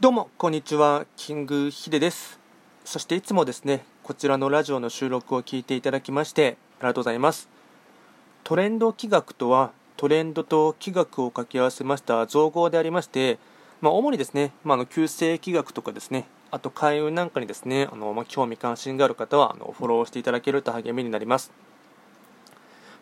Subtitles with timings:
[0.00, 1.06] どうも、こんにちは。
[1.16, 2.38] キングヒデです。
[2.84, 7.48] そしていつもですね、こちらのラジオの収録を聞いていただきまして、ありがとうございます。
[8.44, 13.40] トレンド企画とは、トレンドと企画を掛け合わせました造語でありまして、
[13.80, 21.50] まあ、主にですね、まあ、の旧世企画とかですね、あと開運なんかにですね、あのまあ、興味関心がある方はあのフォローしていただけると励みになります。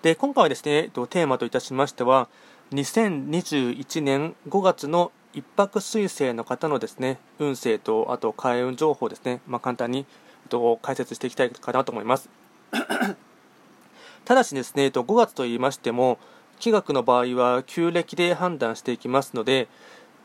[0.01, 2.29] で、今回はですね、テーマといたしましては、
[2.73, 10.07] 2021年5月の一泊水星の方のですね運勢とあと開運情報ですね、まあ、簡単に
[10.49, 12.31] と解説していきたいかなと思います。
[14.25, 16.19] ただしですね5月と言いましても
[16.59, 19.69] 気学の場合は旧暦で判断していきますので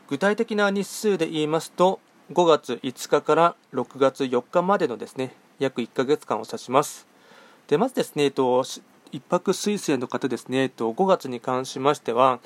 [0.08, 2.00] 具体的な日数で言いますと
[2.32, 7.06] 5月5日から6月4日までのですね約1ヶ月間を指します。
[7.68, 8.64] でまずですね、えっと、
[9.12, 12.40] 一泊水星の方ですね、えっと、5月に関しましては、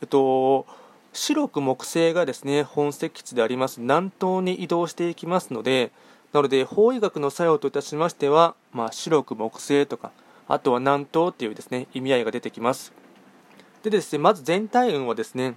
[0.00, 0.66] えっと、
[1.14, 3.80] 白く木星がですね本石地であります。
[3.80, 5.92] 南東に移動していきますので
[6.32, 10.10] なので法医学の作用といたしましては、まあ、白く木星とか
[10.48, 12.92] あとは南東というですね意味合いが出てきます。
[13.84, 15.54] でですねまず全体運はですね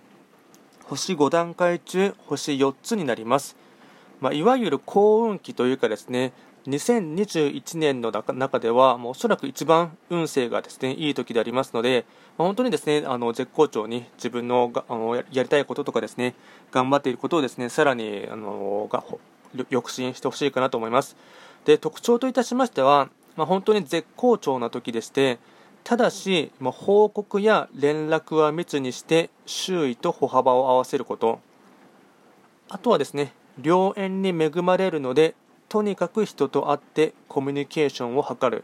[0.83, 3.57] 星5段階中星4つになります、
[4.21, 6.33] まあ、いわゆる幸運期というかですね
[6.67, 12.05] 2021年の中では、もうおそらく一番運勢がですねいい時でありますので、
[12.37, 16.35] まあ本当にですねあの絶好調に自分のがあのやりたいこととかですね
[16.71, 19.03] 頑張っていることをですねさらにあのが
[19.55, 21.15] 抑進してほしいかなと思います。
[21.63, 25.39] で特徴といたしましては、まあ、本当に絶好調な時でして、
[25.85, 31.39] ただし、まあ、報告や連絡は密にして周囲と歩幅を合わせること、
[32.67, 33.31] あとはですね
[33.63, 35.33] 良縁に恵まれるので
[35.69, 38.63] とにかく人と会ってコミュニケーションを図る。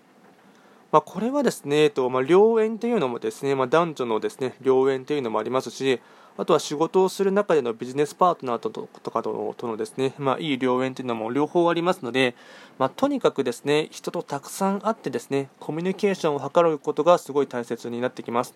[0.92, 6.00] まあ、これはですね、えっとまあ、良縁というのもですね、まあ、男女のですね良縁というのもありますし、
[6.38, 12.36] あとは仕事をする中でのビジネスパートナーととかとのとのですね、まあ、いい良縁というのも両方ありますので、
[12.78, 18.56] まあ、とにかくですね人とたくさん会ってですねコミュニケーションを図ることがすごい大切になってきます。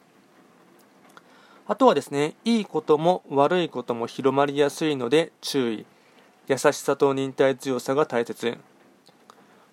[1.68, 5.86] あとはですね、いいことも悪いことも広まりやすいので注意。
[6.48, 8.58] 優しさと忍耐強さが大切。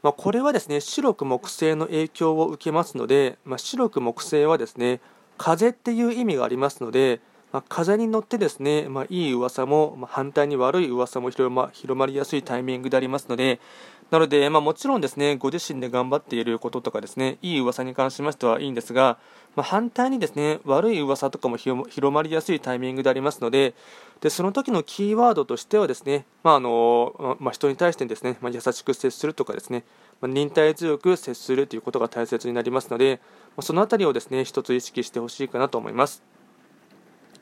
[0.03, 5.01] まあ、これはですね白く木星の影響を受けますので、まあ、白く木星はですね
[5.39, 7.21] 風っていう意味がありますので、
[7.53, 13.61] まあ、風に乗ってですね、まあ、いい噂も、まあ、反対に悪い噂も広ま広まりやすいタイミングでありますので、
[14.11, 19.19] なので、まあ、もちろんですね、ご自身で頑張っていることとかですね、いい噂に関しましてはいいんですが、
[19.57, 23.75] まあ、反対にですね、悪い噂とかも広まりやすいタイミングでありますので、
[24.21, 29.85] でその時のキーワードとしてはですね、まああのまあ、人に対してですね、まあ、優しく接するとかですね、
[30.21, 33.21] まあ、忍耐強く接するということが大切になりますので、
[33.57, 36.23] まあ、そのあたりをですね、一つ意識してほしいかなと思います。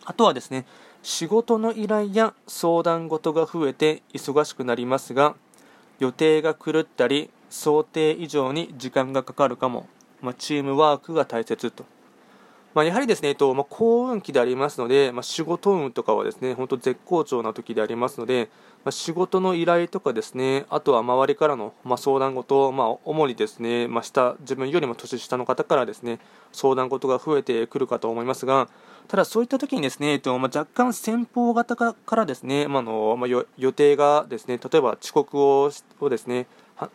[0.04, 0.66] あとはですね、
[1.02, 5.36] 仕事の依頼や相談事が増えて忙しくなりますが、
[6.02, 9.86] 予定が狂ったり想定以上に時間がかかるかも、
[10.20, 11.84] まあ、チームワークが大切と、
[12.74, 18.48] まあ、やはりですね、えっとまあ、幸運期でありますので、まあ、仕事運とかはですね本当絶好調な時でありますので、
[18.84, 26.18] まあ、仕事の依頼とかですねあとは周りからの、まあ、相談事、まあ、主にですね、まあ、下自分よりも年下の方からですね
[26.50, 28.68] 相談事が増えてくるかと思いますが
[29.08, 35.70] ただそういった時にですね、えっとまあ、若干先方型からですね、まあのまあ、予定がですね例えば遅刻を
[36.00, 36.46] をですね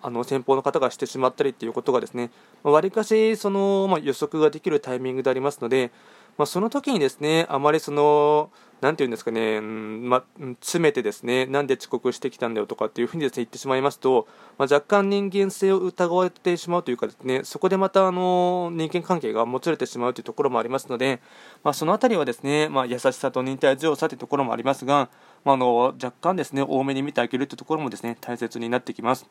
[0.02, 2.32] あの先方の方がしてしまったりということがですね
[2.64, 5.92] わり、かしその、まあ、予測ができるタイミングでありますので、
[6.38, 10.24] まあ、その時にですねあまりそのなんていうんですかね、うんま、
[10.62, 14.28] 詰めてですね、なんで遅刻してきたんだよとかっていうふうにですね、言ってしまいますと、
[14.60, 21.22] ま若干人間性を疑われてしまうというかですね、そこでまたあの人間関係がもつれてしまうというところもありますので、
[21.64, 25.10] まあ、そのあたりはですね、まあ、優しさと忍耐強さというところもありますが、
[25.44, 29.26] まあ、あの若干ですね、多めに見てあげるというところもですね、大切になってきます。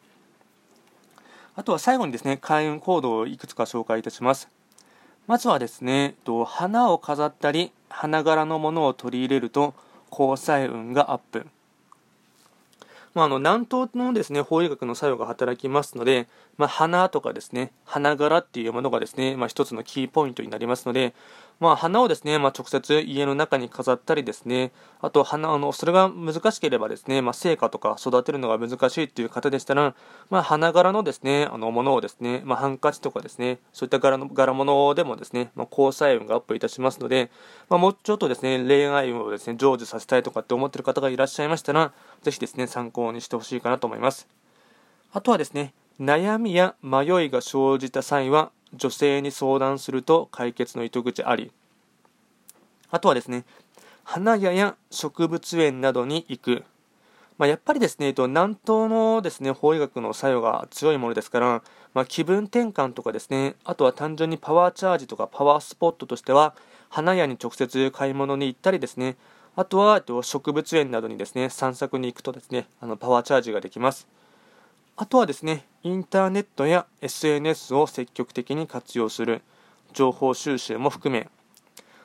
[1.55, 4.56] あとは最後にですね、開運行動をいくつか紹介いたします。
[5.27, 6.15] まずはですね、
[6.47, 9.75] 花を飾ったり、花柄のものを取り入れると、
[10.11, 11.47] 交際運がアップ。
[13.15, 16.29] まあ、あの南東のですね法医学の作用が働きますので、
[16.59, 21.15] まあ、花とかですね花柄っていうものがですね、まあ、一つのキーポイントになりますので、
[21.59, 29.95] まあ、花をですね、まあ、直接家の中に飾ったりですね、あと花あのそれが難しければですね、まあ、成果とか育てるのが難しいという方でしたら、
[30.29, 37.31] まあ、花柄のですね、あのものをですね、まあ、ハンカチとかですね、そういった柄の柄物でもですね、まあ、交際運がアップいたしますので、
[37.71, 41.93] まあ、もうちょっとですね、恋愛運をですね、成就させたいとかって思っている方がいらっしゃいましたら、
[42.23, 44.29] ぜひですね、参考にしてほしいかなと思います。
[45.13, 51.53] あとはですね、悩みや迷いが生じた際は、女性に相談すると解決の糸口あり。
[52.91, 53.45] あとはですね、
[54.05, 56.65] 花屋や植物園などに行く。
[57.39, 66.55] まあ、やっぱりですね、南東のですね、法医学の作用が強いものですから、まあ、気分転換とかですね、あとは単純にパワーチャージとかパワースポットとしては、
[66.89, 69.17] 花屋に直接買い物に行ったりですね、
[69.55, 74.07] あとは植物園などにですね、散策に行くとですね、あのパワーチャージができます。
[74.99, 79.43] あとはですね、インターネットや SNS を積極的に活用する、
[79.93, 81.29] 情報収集も含め、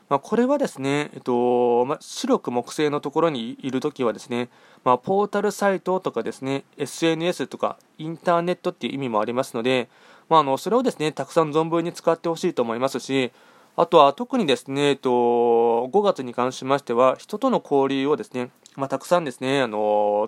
[0.09, 4.49] まあ、これはですね、えっとまあ、白く木製のところにいるときはですね、
[4.83, 9.87] まあ、ポータルサイトとかですね、SNS とかインターネットっていう意味もありますので、
[10.27, 13.31] まあ、あのそれをですね、たくさん存分に使ってほしいと思いますし、
[13.77, 20.27] あとは特にですね、えっと、5月に関しましては、人との交流をですね、まあ、たくさんですね、あの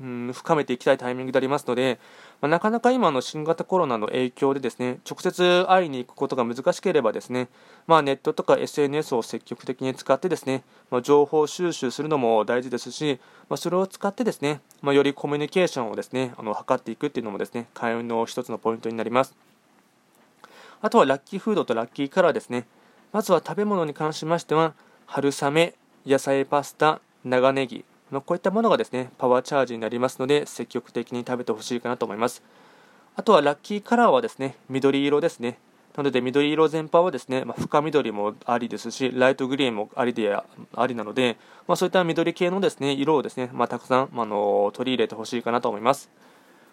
[0.00, 1.98] うん、深めていきたいタイミングでありますので、
[2.40, 7.48] まあ、なかなか今の新型コロナの影響でですね直接会いに行くことが難しければですね、
[7.86, 19.34] まあ、ネットとか SNS を積極的に使ってですね、まあ、情報収集するのも大事ですし、まそれを使ってですね、まよりコミュニケーションをですねあの図っていくっていうのもですね会話の一つのポイントになります。
[20.82, 22.66] あとはラッキーフードとラッキーカラーですね。
[23.12, 24.72] まずは食べ物に関しましては
[25.06, 25.74] 春雨
[26.06, 27.84] 野菜パスタ長ネギ。
[28.10, 32.42] まあ、こういったものがですねパワーチャージになりますので積極的に食べてほしいかなと思います。
[33.16, 35.58] あとはラッキーカラーはですね緑色ですね。
[35.96, 41.36] なので緑色全般はですね、まあ、深緑もありですしライトグリーンもありでありなので、
[41.66, 46.08] まあ、そういった緑系のですね色をですね、まあ、たくさん、まあの取り入れてほしいかなと思います。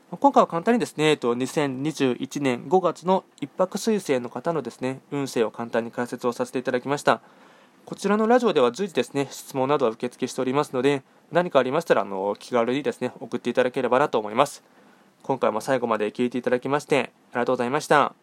[0.10, 7.20] 今回は簡単にですね、2021年5月の一泊水星の方のですね運勢を簡単に解説をさせていただきました。
[7.88, 14.62] こちらのラジオでは随時ですね質問などは受付しておりますので、何かありましたらあの気軽にですね送っていただければなと思います。
[15.24, 18.14] 今回も最後まで聴いていただきましてありがとうございました。